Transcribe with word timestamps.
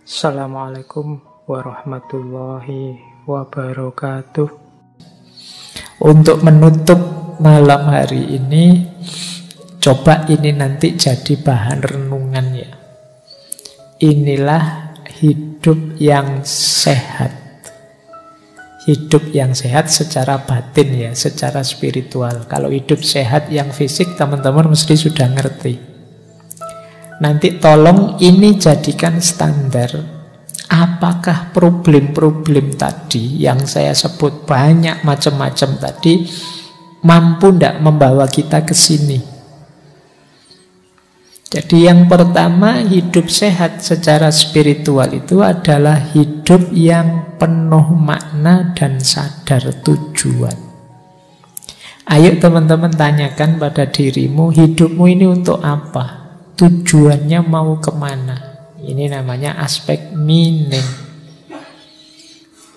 Assalamualaikum 0.00 1.20
warahmatullahi 1.44 2.96
wabarakatuh. 3.28 4.48
Untuk 6.00 6.40
menutup 6.40 6.96
malam 7.36 7.84
hari 7.84 8.40
ini, 8.40 8.80
coba 9.76 10.24
ini 10.32 10.56
nanti 10.56 10.96
jadi 10.96 11.36
bahan 11.36 11.84
renungan 11.84 12.46
ya. 12.56 12.72
Inilah 14.00 14.96
hidup 15.20 16.00
yang 16.00 16.48
sehat. 16.48 17.36
Hidup 18.88 19.28
yang 19.36 19.52
sehat 19.52 19.92
secara 19.92 20.40
batin 20.40 20.96
ya, 20.96 21.12
secara 21.12 21.60
spiritual. 21.60 22.48
Kalau 22.48 22.72
hidup 22.72 23.04
sehat 23.04 23.52
yang 23.52 23.68
fisik, 23.68 24.16
teman-teman 24.16 24.72
mesti 24.72 24.96
sudah 24.96 25.28
ngerti. 25.28 25.89
Nanti 27.20 27.60
tolong 27.60 28.16
ini 28.24 28.56
jadikan 28.56 29.20
standar 29.20 30.20
apakah 30.70 31.50
problem-problem 31.52 32.78
tadi 32.78 33.42
yang 33.44 33.66
saya 33.66 33.92
sebut 33.92 34.46
banyak 34.46 35.02
macam-macam 35.02 35.70
tadi 35.76 36.24
mampu 37.02 37.52
tidak 37.52 37.76
membawa 37.82 38.24
kita 38.30 38.62
ke 38.62 38.72
sini. 38.72 39.18
Jadi 41.50 41.90
yang 41.90 42.06
pertama 42.06 42.78
hidup 42.86 43.26
sehat 43.26 43.82
secara 43.82 44.30
spiritual 44.30 45.10
itu 45.10 45.42
adalah 45.42 45.98
hidup 46.14 46.70
yang 46.70 47.36
penuh 47.42 47.90
makna 47.98 48.70
dan 48.78 49.02
sadar 49.02 49.82
tujuan. 49.82 50.54
Ayo 52.06 52.38
teman-teman 52.38 52.94
tanyakan 52.94 53.58
pada 53.58 53.82
dirimu 53.90 54.54
hidupmu 54.54 55.04
ini 55.10 55.26
untuk 55.26 55.58
apa? 55.58 56.19
Tujuannya 56.60 57.40
mau 57.40 57.80
ke 57.80 57.88
mana? 57.96 58.36
Ini 58.76 59.08
namanya 59.08 59.56
aspek 59.64 60.12
meaning. 60.12 60.84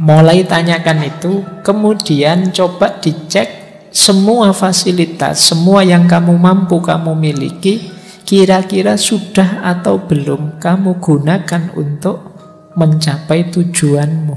Mulai 0.00 0.48
tanyakan 0.48 1.04
itu, 1.04 1.44
kemudian 1.60 2.56
coba 2.56 2.96
dicek 2.96 3.48
semua 3.92 4.56
fasilitas, 4.56 5.52
semua 5.52 5.84
yang 5.84 6.08
kamu 6.08 6.40
mampu 6.40 6.80
kamu 6.80 7.12
miliki, 7.20 7.92
kira-kira 8.24 8.96
sudah 8.96 9.60
atau 9.60 10.00
belum 10.00 10.56
kamu 10.56 10.96
gunakan 10.96 11.76
untuk 11.76 12.32
mencapai 12.80 13.52
tujuanmu. 13.52 14.36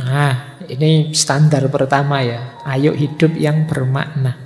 Nah, 0.00 0.60
ini 0.64 1.12
standar 1.12 1.68
pertama 1.68 2.24
ya. 2.24 2.56
Ayo 2.64 2.96
hidup 2.96 3.36
yang 3.36 3.68
bermakna. 3.68 4.43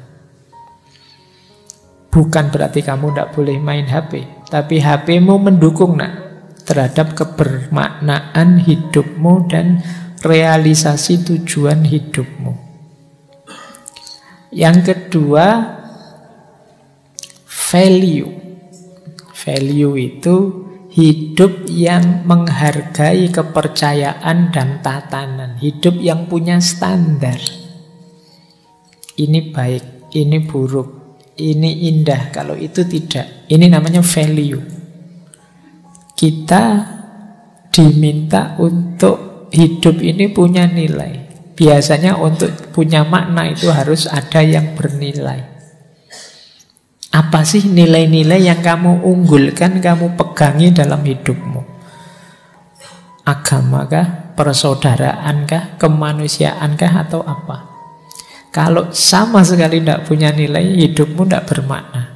Bukan 2.18 2.50
berarti 2.50 2.82
kamu 2.82 3.14
tidak 3.14 3.30
boleh 3.30 3.62
main 3.62 3.86
HP, 3.86 4.26
tapi 4.50 4.82
HPmu 4.82 5.38
mendukung 5.38 6.02
nak 6.02 6.18
terhadap 6.66 7.14
kebermaknaan 7.14 8.58
hidupmu 8.58 9.46
dan 9.46 9.78
realisasi 10.26 11.22
tujuan 11.22 11.86
hidupmu. 11.86 12.58
Yang 14.50 14.78
kedua, 14.82 15.78
value. 17.46 18.34
Value 19.38 19.94
itu 19.94 20.36
hidup 20.90 21.70
yang 21.70 22.26
menghargai 22.26 23.30
kepercayaan 23.30 24.50
dan 24.50 24.82
tatanan, 24.82 25.54
hidup 25.62 25.94
yang 26.02 26.26
punya 26.26 26.58
standar. 26.58 27.38
Ini 29.14 29.54
baik, 29.54 30.10
ini 30.18 30.42
buruk, 30.42 30.97
ini 31.38 31.94
indah, 31.94 32.34
kalau 32.34 32.58
itu 32.58 32.82
tidak. 32.82 33.46
Ini 33.46 33.70
namanya 33.70 34.02
value. 34.02 34.58
Kita 36.18 36.62
diminta 37.70 38.58
untuk 38.58 39.46
hidup 39.54 40.02
ini 40.02 40.26
punya 40.34 40.66
nilai. 40.66 41.30
Biasanya 41.54 42.18
untuk 42.18 42.50
punya 42.74 43.06
makna 43.06 43.50
itu 43.50 43.70
harus 43.70 44.10
ada 44.10 44.42
yang 44.42 44.74
bernilai. 44.74 45.42
Apa 47.14 47.42
sih 47.46 47.66
nilai-nilai 47.66 48.46
yang 48.46 48.60
kamu 48.62 49.02
unggulkan, 49.02 49.78
kamu 49.78 50.18
pegangi 50.18 50.74
dalam 50.74 51.02
hidupmu? 51.02 51.62
Agama 53.26 53.86
kah? 53.86 54.34
Persaudaraan 54.38 55.46
kah? 55.46 55.74
Kemanusiaan 55.80 56.78
kah? 56.78 57.02
Atau 57.02 57.22
apa? 57.26 57.77
Kalau 58.58 58.90
sama 58.90 59.46
sekali 59.46 59.78
tidak 59.78 60.10
punya 60.10 60.34
nilai, 60.34 60.82
hidupmu 60.82 61.22
tidak 61.30 61.46
bermakna. 61.46 62.10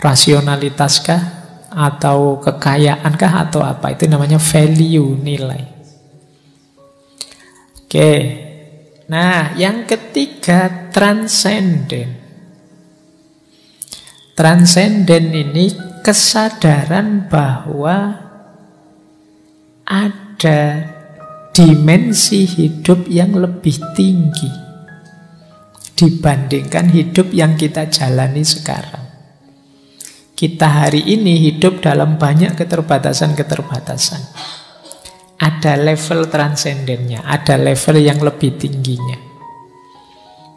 Rasionalitas 0.00 1.04
kah? 1.04 1.20
Atau 1.68 2.40
kekayaan 2.40 3.12
kah? 3.20 3.44
Atau 3.44 3.60
apa? 3.60 3.92
Itu 3.92 4.08
namanya 4.08 4.40
value, 4.40 5.20
nilai. 5.20 5.62
Oke. 7.84 8.12
Nah, 9.12 9.52
yang 9.60 9.84
ketiga, 9.84 10.88
transcendent. 10.88 12.16
Transenden 14.32 15.36
ini 15.36 15.68
kesadaran 16.00 17.28
bahwa 17.28 18.24
ada 19.84 20.88
dimensi 21.52 22.48
hidup 22.48 23.04
yang 23.12 23.36
lebih 23.36 23.76
tinggi 23.92 24.61
dibandingkan 25.96 26.90
hidup 26.90 27.30
yang 27.32 27.54
kita 27.56 27.88
jalani 27.88 28.42
sekarang. 28.42 29.02
Kita 30.34 30.66
hari 30.86 31.06
ini 31.06 31.38
hidup 31.38 31.84
dalam 31.86 32.18
banyak 32.18 32.58
keterbatasan-keterbatasan. 32.58 34.22
Ada 35.38 35.78
level 35.78 36.26
transendennya, 36.26 37.22
ada 37.22 37.54
level 37.54 38.02
yang 38.02 38.18
lebih 38.18 38.58
tingginya. 38.58 39.18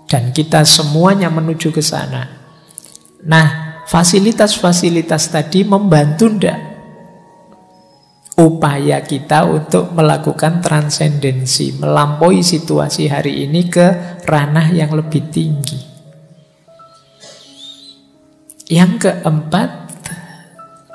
Dan 0.05 0.33
kita 0.33 0.65
semuanya 0.65 1.29
menuju 1.29 1.73
ke 1.73 1.81
sana. 1.81 2.25
Nah, 3.25 3.81
fasilitas-fasilitas 3.89 5.33
tadi 5.33 5.65
membantu 5.65 6.29
ndak 6.29 6.74
upaya 8.35 8.99
kita 8.99 9.47
untuk 9.47 9.95
melakukan 9.95 10.59
transendensi, 10.59 11.71
melampaui 11.79 12.43
situasi 12.43 13.07
hari 13.07 13.47
ini 13.47 13.71
ke 13.71 14.19
ranah 14.27 14.75
yang 14.75 14.91
lebih 14.91 15.31
tinggi. 15.31 15.79
Yang 18.67 19.07
keempat, 19.07 19.69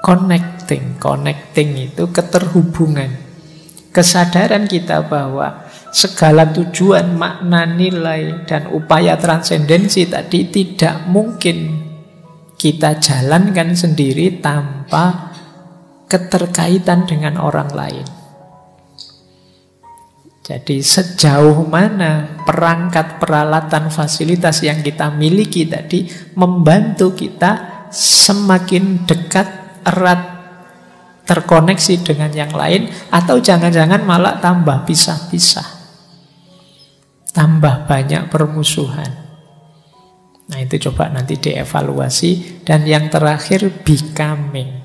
connecting. 0.04 1.00
Connecting 1.00 1.70
itu 1.80 2.12
keterhubungan. 2.12 3.30
Kesadaran 3.90 4.70
kita 4.70 5.02
bahwa 5.08 5.66
segala 5.90 6.46
tujuan, 6.50 7.16
makna, 7.16 7.66
nilai, 7.66 8.46
dan 8.46 8.70
upaya 8.70 9.18
transendensi 9.18 10.06
tadi 10.06 10.46
tidak 10.46 11.10
mungkin 11.10 11.88
kita 12.54 13.00
jalankan 13.00 13.72
sendiri 13.72 14.38
tanpa 14.38 15.29
keterkaitan 16.10 17.06
dengan 17.06 17.38
orang 17.38 17.70
lain. 17.70 18.06
Jadi 20.42 20.82
sejauh 20.82 21.62
mana 21.70 22.42
perangkat 22.42 23.22
peralatan 23.22 23.86
fasilitas 23.86 24.66
yang 24.66 24.82
kita 24.82 25.14
miliki 25.14 25.62
tadi 25.70 26.10
membantu 26.34 27.14
kita 27.14 27.86
semakin 27.94 29.06
dekat 29.06 29.46
erat 29.86 30.42
terkoneksi 31.22 31.94
dengan 32.02 32.34
yang 32.34 32.50
lain 32.50 32.90
atau 33.14 33.38
jangan-jangan 33.38 34.02
malah 34.02 34.42
tambah 34.42 34.82
pisah-pisah. 34.82 35.78
Tambah 37.30 37.86
banyak 37.86 38.26
permusuhan. 38.26 39.30
Nah 40.50 40.58
itu 40.58 40.90
coba 40.90 41.14
nanti 41.14 41.38
dievaluasi. 41.38 42.66
Dan 42.66 42.82
yang 42.90 43.06
terakhir 43.06 43.70
becoming. 43.86 44.79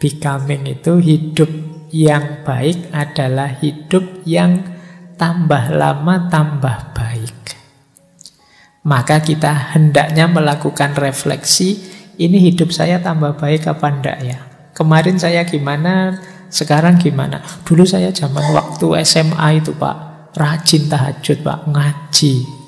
Becoming 0.00 0.64
itu 0.64 0.96
hidup 0.96 1.50
yang 1.92 2.40
baik 2.40 2.88
adalah 2.88 3.52
hidup 3.60 4.24
yang 4.24 4.64
tambah 5.20 5.68
lama 5.76 6.32
tambah 6.32 6.96
baik. 6.96 7.36
Maka 8.80 9.20
kita 9.20 9.76
hendaknya 9.76 10.24
melakukan 10.24 10.96
refleksi, 10.96 11.76
ini 12.16 12.40
hidup 12.40 12.72
saya 12.72 12.96
tambah 13.04 13.36
baik 13.36 13.68
apa 13.68 13.86
enggak 13.92 14.18
ya? 14.24 14.40
Kemarin 14.72 15.20
saya 15.20 15.44
gimana, 15.44 16.16
sekarang 16.48 16.96
gimana? 16.96 17.44
Dulu 17.68 17.84
saya 17.84 18.08
zaman 18.08 18.56
waktu 18.56 19.04
SMA 19.04 19.60
itu 19.60 19.76
Pak, 19.76 20.32
rajin 20.32 20.88
tahajud 20.88 21.44
Pak, 21.44 21.68
ngaji, 21.68 22.60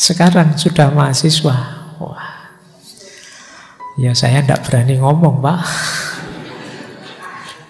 sekarang 0.00 0.56
sudah 0.56 0.88
mahasiswa. 0.96 1.79
Ya 4.00 4.16
saya 4.16 4.40
tidak 4.40 4.64
berani 4.64 4.96
ngomong, 4.96 5.44
Pak. 5.44 5.60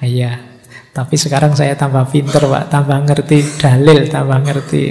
Iya. 0.00 0.32
Tapi 0.97 1.12
sekarang 1.12 1.53
saya 1.53 1.77
tambah 1.77 2.09
pinter, 2.09 2.41
Pak. 2.41 2.73
Tambah 2.73 2.99
ngerti 3.05 3.61
dalil, 3.61 4.09
tambah 4.09 4.38
ngerti. 4.41 4.85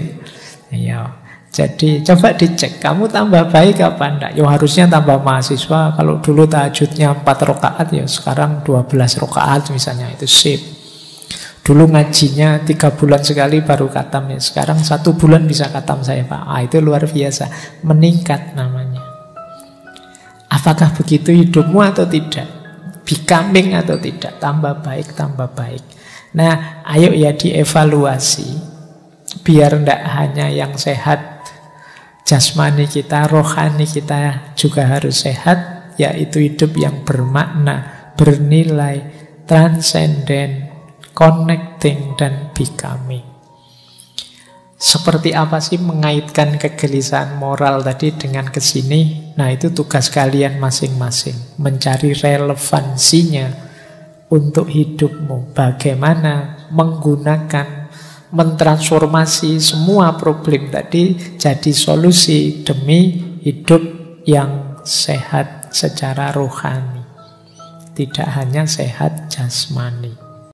Iya. 0.69 1.01
Jadi 1.50 2.06
coba 2.06 2.38
dicek, 2.38 2.77
kamu 2.77 3.09
tambah 3.09 3.50
baik 3.50 3.81
apa 3.81 4.06
enggak? 4.06 4.31
Ya 4.38 4.45
harusnya 4.45 4.86
tambah 4.86 5.18
mahasiswa, 5.25 5.97
kalau 5.97 6.21
dulu 6.21 6.45
tahajudnya 6.45 7.25
4 7.25 7.25
rakaat, 7.25 7.89
ya 7.89 8.06
sekarang 8.06 8.62
12 8.62 9.18
rakaat 9.18 9.74
misalnya, 9.74 10.13
itu 10.13 10.30
sip. 10.30 10.62
Dulu 11.69 11.85
ngajinya 11.94 12.65
tiga 12.65 12.89
bulan 12.89 13.21
sekali 13.21 13.62
baru 13.62 13.94
katam 13.94 14.33
ya. 14.33 14.42
Sekarang 14.42 14.81
satu 14.81 15.13
bulan 15.13 15.45
bisa 15.45 15.69
katam 15.69 16.01
saya 16.01 16.25
Pak. 16.25 16.42
Ah, 16.50 16.65
itu 16.65 16.81
luar 16.81 17.06
biasa. 17.06 17.45
Meningkat 17.85 18.57
namanya. 18.57 18.88
Apakah 20.59 20.91
begitu 20.91 21.31
hidupmu 21.31 21.79
atau 21.79 22.03
tidak? 22.03 22.44
Becoming 23.07 23.79
atau 23.79 23.95
tidak? 23.95 24.44
Tambah 24.44 24.83
baik, 24.83 25.15
tambah 25.15 25.56
baik. 25.56 25.83
Nah, 26.35 26.83
ayo 26.83 27.15
ya 27.15 27.31
dievaluasi. 27.31 28.59
Biar 29.47 29.79
tidak 29.79 30.01
hanya 30.19 30.51
yang 30.51 30.75
sehat 30.75 31.47
jasmani 32.27 32.91
kita, 32.91 33.31
rohani 33.31 33.88
kita 33.88 34.51
juga 34.59 34.83
harus 34.83 35.23
sehat, 35.23 35.95
yaitu 35.95 36.44
hidup 36.44 36.75
yang 36.75 37.07
bermakna, 37.07 38.11
bernilai, 38.19 39.01
transenden, 39.47 40.69
connecting 41.15 42.19
dan 42.19 42.51
becoming. 42.51 43.25
Seperti 44.79 45.35
apa 45.35 45.59
sih 45.59 45.75
mengaitkan 45.75 46.56
kegelisahan 46.56 47.35
moral 47.35 47.83
tadi 47.83 48.15
dengan 48.15 48.47
ke 48.47 48.63
sini? 48.63 49.29
Nah 49.39 49.56
itu 49.56 49.71
tugas 49.71 50.12
kalian 50.12 50.59
masing-masing. 50.59 51.56
Mencari 51.63 52.12
relevansinya 52.12 53.47
untuk 54.27 54.68
hidupmu. 54.68 55.56
Bagaimana 55.56 56.68
menggunakan, 56.75 57.88
mentransformasi 58.36 59.63
semua 59.63 60.19
problem 60.19 60.68
tadi 60.68 61.15
jadi 61.39 61.71
solusi 61.71 62.68
demi 62.68 63.15
hidup 63.39 63.81
yang 64.27 64.83
sehat 64.83 65.71
secara 65.71 66.35
rohani. 66.35 67.07
Tidak 67.95 68.27
hanya 68.35 68.68
sehat 68.68 69.31
jasmani. 69.31 70.29